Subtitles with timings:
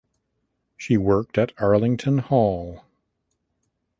[0.77, 2.81] She worked at Arlington Hall.